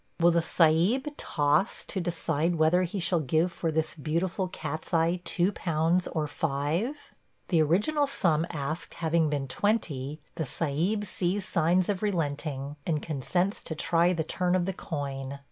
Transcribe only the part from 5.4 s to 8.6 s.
pounds or five? The original sum